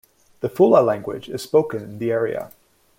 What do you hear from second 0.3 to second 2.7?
The Fula language is spoken in the area.